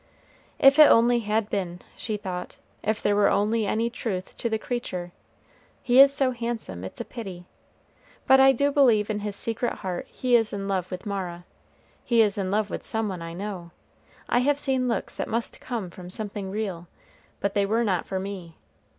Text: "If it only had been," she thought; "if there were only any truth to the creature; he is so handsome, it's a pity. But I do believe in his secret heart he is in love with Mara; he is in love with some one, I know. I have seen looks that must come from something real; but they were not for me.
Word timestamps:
"If 0.57 0.79
it 0.79 0.89
only 0.89 1.19
had 1.19 1.47
been," 1.47 1.79
she 1.95 2.17
thought; 2.17 2.55
"if 2.81 3.03
there 3.03 3.15
were 3.15 3.29
only 3.29 3.67
any 3.67 3.87
truth 3.91 4.35
to 4.37 4.49
the 4.49 4.57
creature; 4.57 5.11
he 5.83 5.99
is 5.99 6.11
so 6.11 6.31
handsome, 6.31 6.83
it's 6.83 6.99
a 6.99 7.05
pity. 7.05 7.45
But 8.25 8.39
I 8.39 8.51
do 8.51 8.71
believe 8.71 9.11
in 9.11 9.19
his 9.19 9.35
secret 9.35 9.73
heart 9.73 10.07
he 10.09 10.35
is 10.35 10.53
in 10.53 10.67
love 10.67 10.89
with 10.89 11.05
Mara; 11.05 11.45
he 12.03 12.23
is 12.23 12.35
in 12.39 12.49
love 12.49 12.71
with 12.71 12.83
some 12.83 13.09
one, 13.09 13.21
I 13.21 13.33
know. 13.33 13.69
I 14.27 14.39
have 14.39 14.57
seen 14.57 14.87
looks 14.87 15.17
that 15.17 15.27
must 15.27 15.59
come 15.61 15.91
from 15.91 16.09
something 16.09 16.49
real; 16.49 16.87
but 17.39 17.53
they 17.53 17.67
were 17.67 17.83
not 17.83 18.07
for 18.07 18.19
me. 18.19 18.55